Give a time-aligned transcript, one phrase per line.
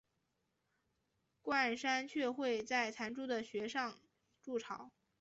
[1.43, 3.99] 冠山雀会在残株的穴上
[4.41, 4.91] 筑巢。